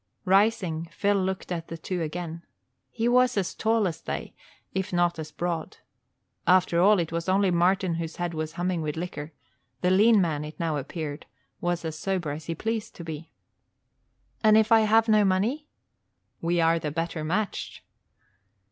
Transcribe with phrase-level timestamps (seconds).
[0.25, 2.41] Rising, Phil looked at the two again.
[2.89, 4.33] He was as tall as they,
[4.73, 5.77] if not so broad.
[6.47, 9.31] After all, it was only Martin whose head was humming with liquor;
[9.81, 11.27] the lean man, it now appeared,
[11.59, 13.29] was as sober as he pleased to be.
[14.43, 15.67] "And if I have no money?"
[16.41, 17.81] "We are the better matched."